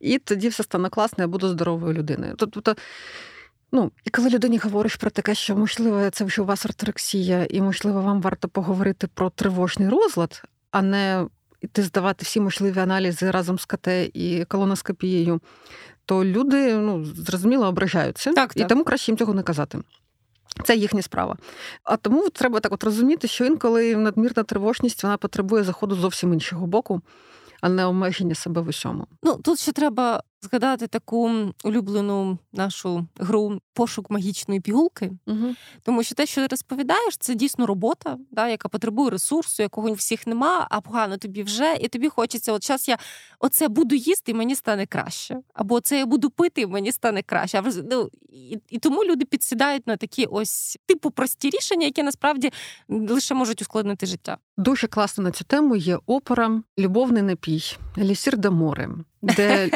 [0.00, 2.34] і тоді все стане класно, я буду здоровою людиною.
[2.38, 2.76] Тобто,
[3.72, 7.60] ну, і коли людині говориш про таке, що можливо, це вже у вас орторексія, і
[7.60, 11.26] можливо, вам варто поговорити про тривожний розлад, а не
[11.60, 15.40] іти здавати всі можливі аналізи разом з КТ і колоноскопією,
[16.04, 18.64] то люди ну, зрозуміло ображаються, так, так.
[18.64, 19.78] і тому краще їм цього не казати.
[20.64, 21.36] Це їхня справа.
[21.84, 26.66] А тому треба так от розуміти, що інколи надмірна тривожність вона потребує заходу зовсім іншого
[26.66, 27.00] боку,
[27.60, 29.06] а не обмеження себе в усьому.
[29.22, 31.30] Ну тут ще треба згадати таку
[31.64, 35.54] улюблену нашу гру пошук магічної пігулки, угу.
[35.82, 39.92] тому що те, що ти розповідаєш, це дійсно робота, да, яка потребує ресурсу, якого у
[39.92, 42.98] всіх нема, а погано тобі вже, і тобі хочеться, от зараз я
[43.40, 45.38] оце буду їсти, і мені стане краще.
[45.54, 47.58] Або це я буду пити, і мені стане краще.
[47.58, 52.52] А ну, і, і тому люди підсідають на такі ось типу прості рішення, які насправді
[52.88, 54.38] лише можуть ускладнити життя.
[54.56, 58.88] Дуже класно на цю тему є опера Любовний напій Лісір де море
[59.22, 59.70] де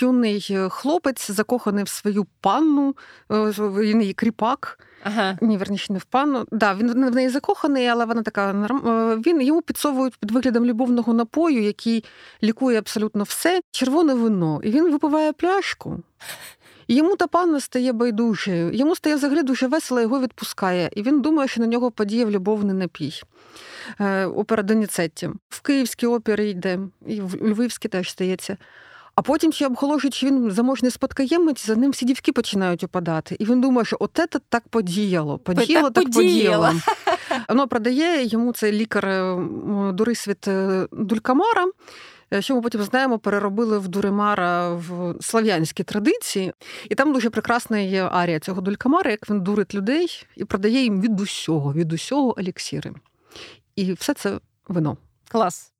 [0.00, 2.96] юний е, хлопець закоханий в свою панну,
[3.32, 4.78] е, він її кріпак.
[5.02, 5.38] Ага.
[5.40, 6.44] Ні, верніше не в панну.
[6.52, 11.14] Да, він в неї закоханий, але вона така е, він йому підсовують під виглядом любовного
[11.14, 12.04] напою, який
[12.42, 14.60] лікує абсолютно все, червоне вино.
[14.64, 16.02] І він випиває пляшку.
[16.88, 18.72] Йому та панна стає байдужою.
[18.72, 20.90] Йому стає взагалі дуже весело, його відпускає.
[20.96, 23.12] І він думає, що на нього подіяв любовний напій.
[24.36, 25.30] Опера Доніцетті.
[25.48, 28.56] В Київській опері йде, і в Львівській теж стається.
[29.14, 33.36] А потім ще обголошують, що він заможний спадкоємець, за ним всі дівки починають опадати.
[33.38, 35.38] І він думає, що от це так подіяло.
[35.38, 36.72] Подіяло, так, так подіяло.
[37.48, 39.36] Воно продає йому цей лікар е,
[39.92, 41.66] Дурисвіт е, Дулькамара.
[42.34, 46.52] Е, що ми потім знаємо, переробили в Дуримара в слав'янські традиції,
[46.90, 51.00] і там дуже прекрасна є арія цього Дулькамара, як він дурить людей і продає їм
[51.00, 52.92] від усього, від усього еліксіри.
[53.76, 54.38] І все це
[54.68, 54.96] вино.
[55.28, 55.72] Клас.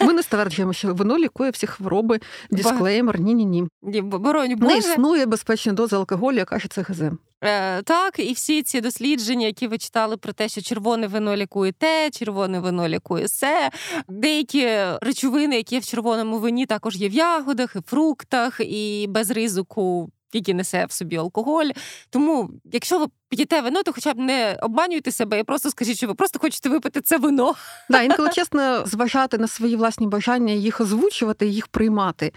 [0.00, 3.68] Ми не стверджуємо, що воно лікує всі хвороби, дисклеймер, ні-ні-ні.
[4.02, 7.02] Боронь Не існує безпечна доза алкоголю, яка ще це ГЗ.
[7.42, 11.72] Е, Так, і всі ці дослідження, які ви читали про те, що червоне вино лікує
[11.72, 13.70] те, червоне вино лікує все.
[14.08, 14.68] Деякі
[15.00, 20.54] речовини, які в червоному вині, також є в ягодах, і фруктах, і без ризику, який
[20.54, 21.70] несе в собі алкоголь.
[22.10, 26.06] Тому, якщо ви п'єте вино, то хоча б не обманюйте себе і просто скажіть, що
[26.06, 27.54] ви просто хочете випити це вино.
[27.90, 32.32] Да, інколи чесно зважати на свої власні бажання, їх озвучувати, їх приймати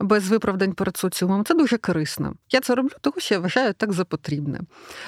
[0.00, 1.44] без виправдань перед соціумом.
[1.44, 2.34] Це дуже корисно.
[2.50, 4.60] Я це роблю, тому що я вважаю так за потрібне,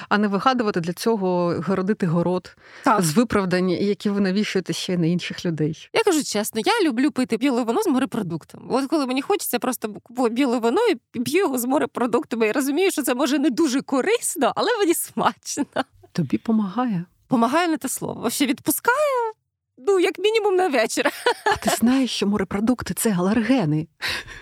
[0.09, 3.01] а не вигадувати для цього городити город так.
[3.01, 5.89] з виправдань, які ви навішуєте ще на інших людей.
[5.93, 8.67] Я кажу чесно, я люблю пити біле вино з морепродуктом.
[8.69, 9.95] От коли мені хочеться просто
[10.31, 10.81] біле вино
[11.13, 12.47] і п'ю його з морепродуктами.
[12.47, 15.83] Я розумію, що це може не дуже корисно, але мені смачно смачно.
[16.11, 17.05] Тобі помагає.
[17.27, 18.29] Помагає не те слово.
[18.29, 19.22] Ще відпускає.
[19.77, 21.09] Ну, як мінімум на вечір.
[21.45, 23.87] А ти знаєш, що морепродукти це алергени.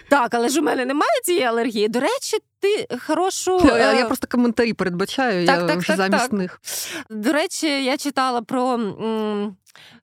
[0.09, 1.87] Так, але ж у мене немає цієї алергії.
[1.87, 3.61] До речі, ти хорошу.
[3.65, 6.33] Я, я просто коментарі передбачаю, так, я так, вже так, замість так.
[6.33, 6.61] них.
[7.09, 8.73] До речі, я читала про.
[8.73, 9.55] М-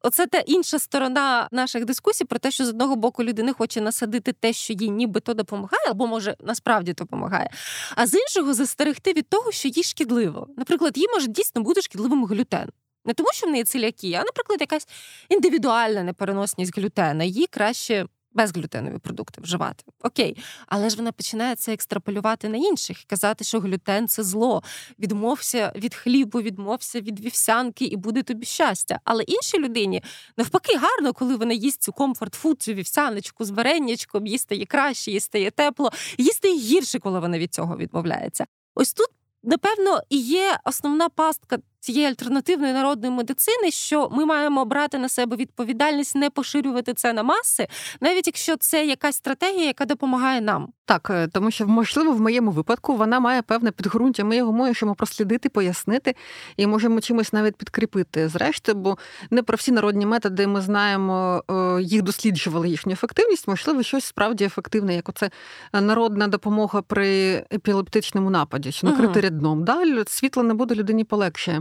[0.03, 4.33] Оце та інша сторона наших дискусій про те, що з одного боку людина хоче насадити
[4.33, 7.51] те, що їй нібито допомагає, або може насправді допомагає.
[7.97, 10.47] А з іншого застерегти від того, що їй шкідливо.
[10.57, 12.69] Наприклад, їй може дійсно бути шкідливим глютен.
[13.05, 14.89] Не тому, що в неї целіакія, а, наприклад, якась
[15.29, 17.25] індивідуальна непереносність глютена.
[17.25, 19.85] Їй краще безглютенові продукти вживати.
[20.03, 24.63] Окей, але ж вона починає це екстраполювати на інших казати, що глютен це зло.
[24.99, 29.01] Відмовся від хлібу, відмовся від вівсянки, і буде тобі щастя.
[29.05, 30.03] Але іншій людині
[30.37, 35.11] навпаки гарно, коли вона їсть цю comfort food, цю вівсяночку з вареннячком, їй стає краще,
[35.11, 38.47] їй стає тепло, їй стає гірше, коли вона від цього відмовляється.
[38.75, 39.09] Ось тут
[39.43, 45.37] напевно, і є основна пастка цієї альтернативної народної медицини, що ми маємо брати на себе
[45.37, 47.69] відповідальність не поширювати це на маси,
[48.01, 50.69] навіть якщо це якась стратегія, яка допомагає нам.
[50.85, 54.25] Так, е, тому що можливо в моєму випадку вона має певне підґрунтя.
[54.25, 56.15] Ми його можемо прослідити, пояснити
[56.57, 58.29] і можемо чимось навіть підкріпити.
[58.29, 58.99] Зрештою, бо
[59.31, 63.49] не про всі народні методи ми знаємо, е, їх досліджували їхню ефективність.
[63.49, 65.31] Можливо, щось справді ефективне, як оце
[65.73, 67.09] народна допомога при
[67.53, 69.65] епілептичному нападі, що накрити рядном.
[69.65, 71.61] Да, світло не буде людині полегшає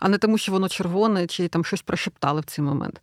[0.00, 3.00] а не тому, що воно червоне чи там щось прошептали в цей момент.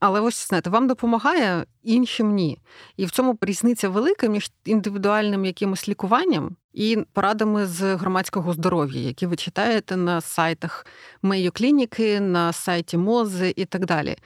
[0.00, 2.58] Але ось знаєте, вам допомагає, іншим ні.
[2.96, 9.26] І в цьому різниця велика між індивідуальним якимось лікуванням і порадами з громадського здоров'я, які
[9.26, 10.86] ви читаєте на сайтах
[11.22, 14.16] Мейо клініки, на сайті Мози і так далі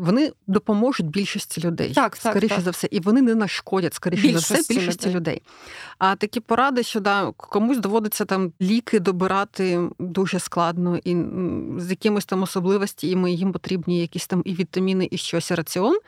[0.00, 1.92] вони допоможуть більшості людей.
[1.92, 2.64] Так, так скоріше так.
[2.64, 5.16] за все, і вони не нашкодять, скоріше більшості за все, більшості людей.
[5.16, 5.42] людей.
[5.98, 11.16] А такі поради, що да, комусь доводиться там ліки добирати дуже складно, і
[11.78, 15.98] з якимось там особливостями їм потрібні якісь там і вітаміни, і щось і раціон,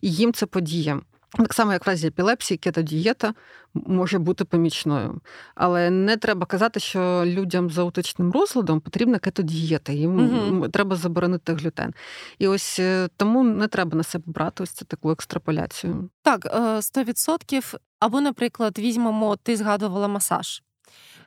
[0.00, 1.00] і їм це подіє.
[1.38, 3.34] Так само, як в разі епілепсії, кетодієта
[3.74, 5.20] може бути помічною.
[5.54, 10.68] Але не треба казати, що людям з аутичним розладом потрібна кетодієта, їм угу.
[10.68, 11.94] треба заборонити глютен.
[12.38, 16.10] І ось е, тому не треба на себе брати ось цю таку екстраполяцію.
[16.22, 17.74] Так, 100%.
[17.74, 20.62] Е, Або, наприклад, візьмемо, ти згадувала масаж.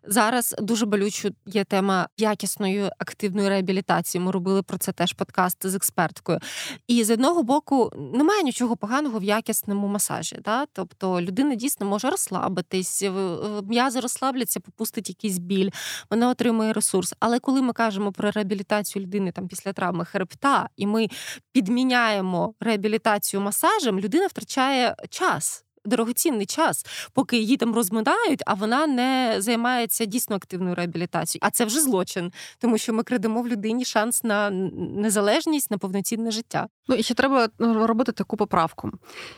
[0.05, 4.21] Зараз дуже болючо є тема якісної активної реабілітації.
[4.21, 6.39] Ми робили про це теж подкаст з експерткою.
[6.87, 10.39] І з одного боку немає нічого поганого в якісному масажі.
[10.45, 10.65] Да?
[10.73, 13.03] Тобто людина дійсно може розслабитись,
[13.63, 15.69] м'язи розслабляться, попустить якийсь біль,
[16.09, 17.13] вона отримує ресурс.
[17.19, 21.07] Але коли ми кажемо про реабілітацію людини там після травми хребта, і ми
[21.51, 29.35] підміняємо реабілітацію масажем, людина втрачає час дорогоцінний час, поки її там розминають, а вона не
[29.37, 31.41] займається дійсно активною реабілітацією.
[31.47, 36.31] А це вже злочин, тому що ми крадемо в людині шанс на незалежність, на повноцінне
[36.31, 36.67] життя.
[36.87, 38.91] Ну і ще треба ну, робити таку поправку.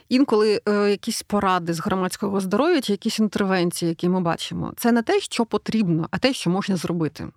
[0.10, 5.02] Інколи е, якісь поради з громадського здоров'я чи якісь інтервенції, які ми бачимо, це не
[5.02, 7.28] те, що потрібно, а те, що можна зробити.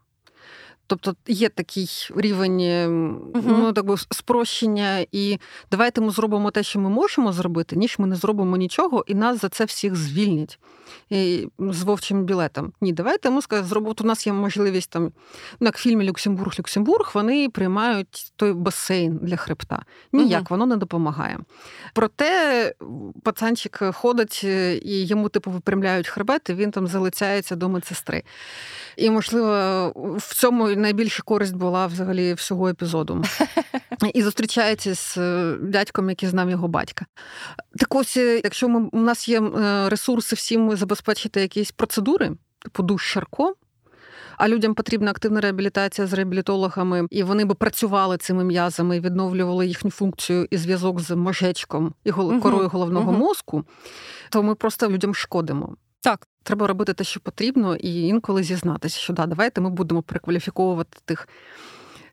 [0.88, 3.42] Тобто є такий рівень uh-huh.
[3.46, 5.38] ну, так би, спрощення, і
[5.70, 9.40] давайте ми зробимо те, що ми можемо зробити, ніж ми не зробимо нічого, і нас
[9.40, 10.58] за це всіх звільнять
[11.10, 12.72] і, з вовчим білетом.
[12.80, 13.94] Ні, давайте ми зробимо.
[14.00, 15.12] У нас є можливість там,
[15.60, 19.82] ну, як в фільмі Люксембург, Люксембург, вони приймають той басейн для хребта.
[20.12, 20.50] Ніяк uh-huh.
[20.50, 21.38] воно не допомагає.
[21.94, 22.74] Проте
[23.22, 28.22] пацанчик ходить е, і йому типу випрямляють хребет, і він там залицяється до медсестри.
[28.96, 33.24] І, можливо, в цьому найбільша користь була взагалі всього епізоду.
[34.14, 37.06] І зустрічається з е, дядьком, який знав його батька.
[37.78, 42.82] Так ось, е, якщо ми, у нас є е, ресурси всім забезпечити якісь процедури, типу
[42.82, 43.54] душ Шарко.
[44.38, 49.90] А людям потрібна активна реабілітація з реабілітологами, і вони би працювали цими м'язами, відновлювали їхню
[49.90, 53.18] функцію і зв'язок з мозжечком і корою головного uh-huh.
[53.18, 53.64] мозку,
[54.30, 55.76] то ми просто людям шкодимо.
[56.00, 60.98] Так, треба робити те, що потрібно, і інколи зізнатися, що да, давайте ми будемо перекваліфіковувати
[61.04, 61.28] тих.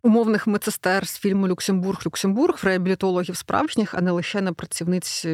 [0.03, 5.25] Умовних медсестер з фільму Люксембург, Люксембург, реабілітологів справжніх, а не лише на працівниць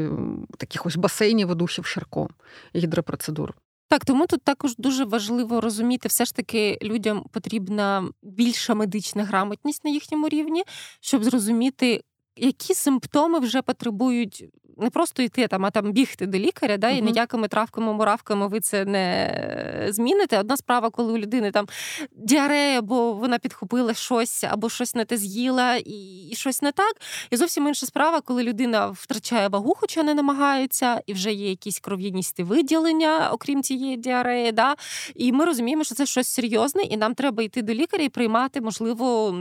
[0.57, 2.29] таких ось басейнів, ведущих Шарко
[2.75, 3.53] гідропроцедур.
[3.91, 9.85] Так, тому тут також дуже важливо розуміти, все ж таки людям потрібна більша медична грамотність
[9.85, 10.63] на їхньому рівні,
[11.01, 12.03] щоб зрозуміти,
[12.35, 14.45] які симптоми вже потребують
[14.81, 16.97] не просто йти там, а там бігти до лікаря, да, uh-huh.
[16.97, 20.39] і ніякими травками, муравками ви це не зміните.
[20.39, 21.67] Одна справа, коли у людини там
[22.11, 26.95] діарея, бо вона підхопила щось або щось не те з'їла, і, і щось не так.
[27.31, 31.79] І зовсім інша справа, коли людина втрачає вагу, хоча не намагається, і вже є якісь
[31.79, 34.51] кров'яністі виділення, окрім цієї діареї.
[34.51, 34.75] Да?
[35.15, 38.61] І ми розуміємо, що це щось серйозне, і нам треба йти до лікаря і приймати,
[38.61, 39.35] можливо,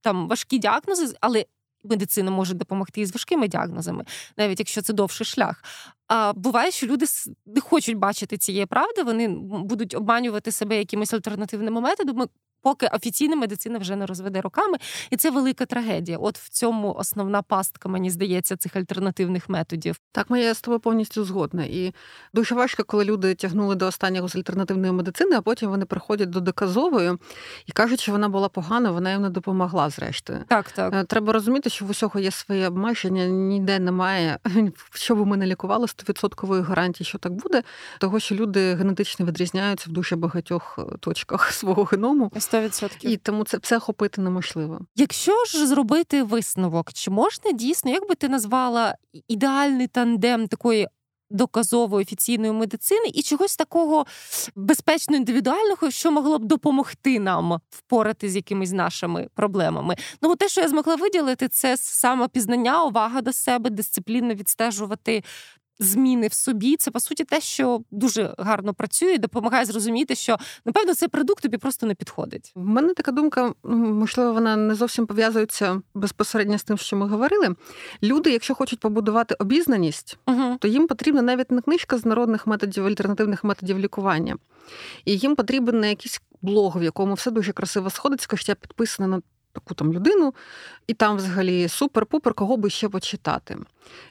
[0.00, 1.44] там важкі діагнози, але
[1.84, 4.04] медицина може допомогти із важкими діагнозами,
[4.36, 5.64] навіть якщо це довший шлях.
[6.08, 7.06] А буває, що люди
[7.46, 9.28] не хочуть бачити цієї правди, вони
[9.64, 12.26] будуть обманювати себе якимись альтернативними методами,
[12.64, 14.78] поки офіційна медицина вже не розведе роками,
[15.10, 16.18] і це велика трагедія.
[16.18, 19.96] От в цьому основна пастка, мені здається, цих альтернативних методів.
[20.12, 21.64] Так, я з тобою повністю згодна.
[21.64, 21.94] І
[22.34, 26.40] дуже важко, коли люди тягнули до останнього з альтернативної медицини, а потім вони приходять до
[26.40, 27.12] доказової
[27.66, 29.90] і кажуть, що вона була погана, вона їм не допомогла.
[29.90, 34.38] Зрештою, так так е, треба розуміти, що в усього є своє обмеження, ніде немає,
[34.94, 37.62] що би ми не лікували стовідсоткової гарантії, що так буде,
[37.98, 42.30] того що люди генетично відрізняються в дуже багатьох е, точках свого геному.
[42.58, 42.96] 100%.
[43.00, 44.80] І тому це все охопити неможливо.
[44.96, 48.96] Якщо ж зробити висновок, чи можна дійсно, як би ти назвала
[49.28, 50.88] ідеальний тандем такої
[51.30, 54.06] доказової офіційної медицини і чогось такого
[54.56, 59.96] безпечно індивідуального, що могло б допомогти нам впорати з якимись нашими проблемами.
[60.22, 65.22] Ну, те, що я змогла виділити, це самопізнання, увага до себе, дисциплінно відстежувати
[65.78, 70.94] зміни в собі, це по суті те, що дуже гарно працює, допомагає зрозуміти, що напевно
[70.94, 72.52] цей продукт тобі просто не підходить.
[72.56, 77.54] У мене така думка, можливо, вона не зовсім пов'язується безпосередньо з тим, що ми говорили.
[78.02, 80.56] Люди, якщо хочуть побудувати обізнаність, угу.
[80.60, 84.36] то їм потрібна навіть не книжка з народних методів, альтернативних методів лікування,
[85.04, 89.22] і їм потрібен якийсь блог, в якому все дуже красиво сходиться, що я підписана на
[89.54, 90.34] таку там людину,
[90.86, 93.56] і там взагалі супер-пупер, кого би ще почитати.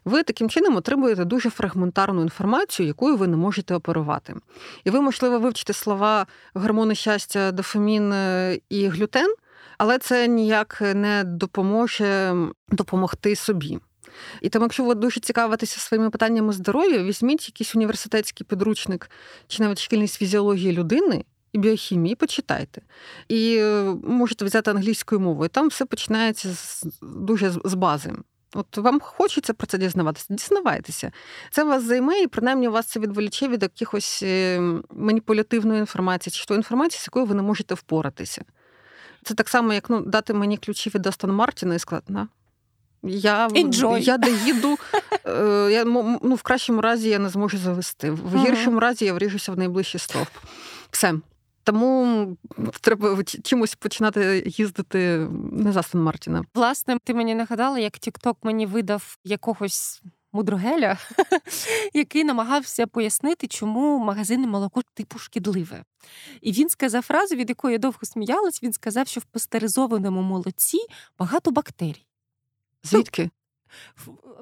[0.05, 4.35] Ви таким чином отримуєте дуже фрагментарну інформацію, якою ви не можете оперувати.
[4.83, 9.35] І ви, можливо, вивчите слова гормони щастя, дофамін е, і глютен,
[9.77, 12.35] але це ніяк не допоможе
[12.69, 13.79] допомогти собі.
[14.41, 19.09] І тому, якщо ви дуже цікавитеся своїми питаннями здоров'я, візьміть якийсь університетський підручник
[19.47, 21.25] чи навіть шкільний з фізіології людини
[21.57, 22.81] біохімії, почитайте.
[23.27, 25.49] І е, можете взяти англійською мовою.
[25.49, 28.13] Там все починається з, дуже з бази.
[28.53, 31.11] От вам хочеться про це дізнаватися, дізнавайтеся.
[31.51, 36.55] Це вас займе, і принаймні вас це відволіче від якихось е, маніпулятивної інформації, чи то
[36.55, 38.45] інформації, з якою ви не можете впоратися.
[39.23, 42.27] Це так само, як ну, дати мені ключі від Астон Мартіна і сказати, на.
[43.03, 43.97] Я Enjoy.
[43.97, 44.77] я доїду,
[45.25, 48.81] е, я, ну, в кращому разі я не зможу завести, в гіршому uh-huh.
[48.81, 50.29] разі я вріжуся в найближчий стовп.
[50.91, 51.13] Все.
[51.63, 52.37] Тому
[52.81, 56.43] треба чимось починати їздити не за Сан Мартіна.
[56.55, 60.01] Власне, ти мені нагадала, як Тікток мені видав якогось
[60.33, 60.97] мудрогеля,
[61.93, 65.83] який намагався пояснити, чому магазинне молоко типу шкідливе.
[66.41, 68.63] І він сказав фразу, від якої я довго сміялась.
[68.63, 70.77] Він сказав, що в пастеризованому молоці
[71.19, 72.05] багато бактерій.
[72.83, 73.29] Звідки?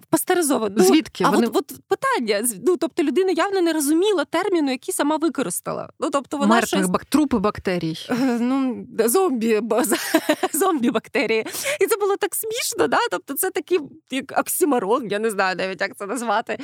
[0.10, 0.76] Пастеризовано.
[0.78, 1.24] Ну, Звідки?
[1.24, 1.48] А Вони...
[1.48, 2.48] от, от питання.
[2.66, 5.90] Ну, тобто людина явно не розуміла терміну, який сама використала.
[6.00, 6.92] Ну, тобто вона Мертвих щось...
[6.92, 7.06] бак...
[7.06, 7.98] трупи бактерій.
[8.10, 9.62] Е, ну, зомбі,
[10.54, 11.46] зомбі бактерії.
[11.80, 12.98] І це було так смішно, да?
[13.12, 13.80] тобто це такий
[14.12, 16.60] як оксимарон, я не знаю навіть, як це назвати.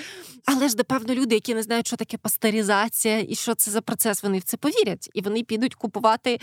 [0.46, 4.24] Але ж, напевно, люди, які не знають, що таке пастеризація і що це за процес,
[4.24, 5.10] вони в це повірять.
[5.14, 6.40] І вони підуть купувати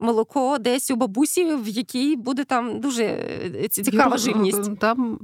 [0.00, 4.78] молоко десь у бабусі, в якій буде там дуже е, цікава живність.
[4.78, 5.18] Там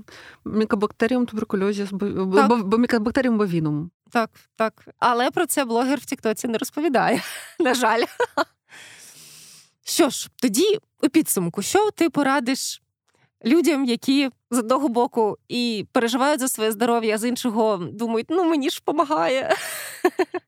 [0.45, 3.91] мікобактеріум туберкульозі, бо, бо мікобактеріум бовінум.
[4.11, 4.89] Так, так.
[4.99, 7.23] Але про це блогер в Тіктоці не розповідає.
[7.61, 8.05] На жаль.
[9.85, 12.83] Що ж, тоді у підсумку, що ти порадиш
[13.45, 18.45] людям, які з одного боку і переживають за своє здоров'я, а з іншого думають, ну
[18.45, 19.57] мені ж допомагає.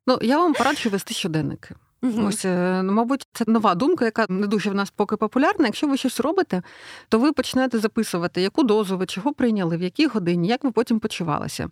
[0.07, 1.75] Ну, я вам пораджу вести щоденники.
[2.03, 2.27] Угу.
[2.27, 5.67] Ось, е, ну, мабуть, це нова думка, яка не дуже в нас поки популярна.
[5.67, 6.63] Якщо ви щось робите,
[7.09, 11.01] то ви почнете записувати, яку дозу ви чого прийняли, в якій годині, як ви потім
[11.01, 11.69] почувалися.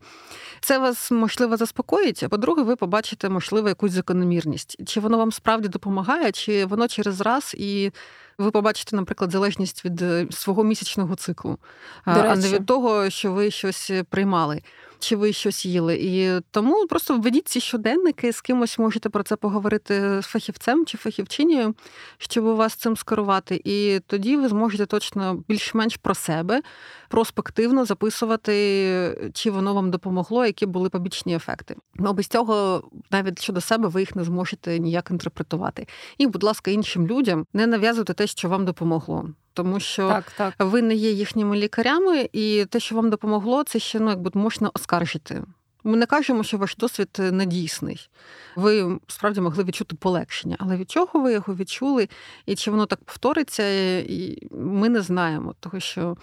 [0.60, 4.88] Це вас, можливо, заспокоїть, а по-друге, ви побачите, можливо, якусь закономірність.
[4.88, 7.90] Чи воно вам справді допомагає, чи воно через раз і.
[8.38, 11.58] Ви побачите, наприклад, залежність від е, свого місячного циклу,
[12.04, 14.62] а не від того, що ви щось приймали
[15.04, 15.98] чи ви щось їли.
[16.00, 20.98] І тому просто введіть ці щоденники, з кимось можете про це поговорити з фахівцем чи
[20.98, 21.74] фахівчинею,
[22.18, 23.60] щоб у вас цим скерувати.
[23.64, 26.62] І тоді ви зможете точно більш-менш про себе
[27.08, 28.52] проспективно записувати,
[29.34, 31.76] чи воно вам допомогло, які були побічні ефекти.
[31.94, 35.86] Ну без цього, навіть щодо себе, ви їх не зможете ніяк інтерпретувати.
[36.18, 40.54] І, будь ласка, іншим людям не нав'язуйте те, що вам допомогло тому що так, так.
[40.58, 44.70] ви не є їхніми лікарями, і те, що вам допомогло, це ще ну, якби можна
[44.74, 45.42] оскаржити.
[45.84, 48.08] Ми не кажемо, що ваш досвід недійсний.
[48.56, 52.08] Ви справді могли відчути полегшення, але від чого ви його відчули,
[52.46, 56.16] і чи воно так повториться, і ми не знаємо, тому що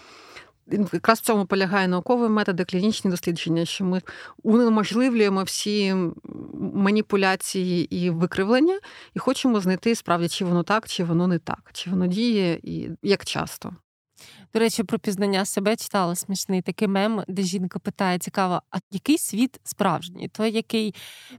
[0.93, 4.01] якраз в цьому полягає науковий метод, клінічні дослідження, що ми
[4.43, 5.95] унеможливлюємо всі
[6.73, 8.79] маніпуляції і викривлення,
[9.15, 12.89] і хочемо знайти справді, чи воно так, чи воно не так, чи воно діє і
[13.03, 13.73] як часто.
[14.53, 19.17] До речі, про пізнання себе читала смішний такий мем, де жінка питає: цікаво, а який
[19.17, 20.27] світ справжній?
[20.27, 20.95] Той, який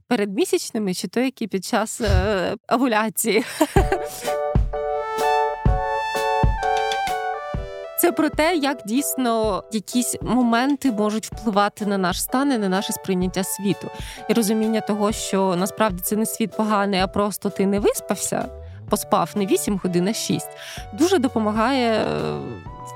[0.07, 3.43] перед місячними, чи той, який під час е, овуляції?
[8.03, 12.93] Це про те, як дійсно якісь моменти можуть впливати на наш стан і на наше
[12.93, 13.87] сприйняття світу,
[14.29, 18.45] і розуміння того, що насправді це не світ поганий, а просто ти не виспався,
[18.89, 20.47] поспав не 8 годин, а 6,
[20.93, 22.05] дуже допомагає е,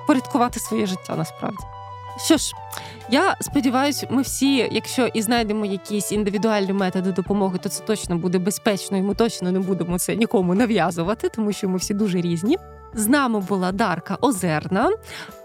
[0.03, 1.64] впорядкувати своє життя насправді.
[2.26, 2.53] Що ж,
[3.10, 8.38] я сподіваюся, ми всі, якщо і знайдемо якісь індивідуальні методи допомоги, то це точно буде
[8.38, 12.58] безпечно, і ми точно не будемо це нікому нав'язувати, тому що ми всі дуже різні.
[12.94, 14.92] З нами була Дарка Озерна.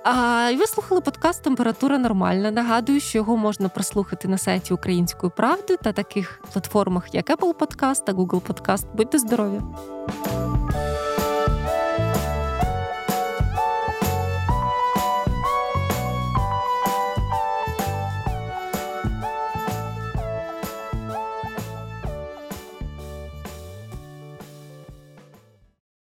[0.05, 2.51] А ви слухали подкаст Температура нормальна.
[2.51, 8.05] Нагадую, що його можна прослухати на сайті Української правди та таких платформах, як Apple Podcast
[8.05, 8.85] та Google Podcast.
[8.95, 9.61] Будьте здорові!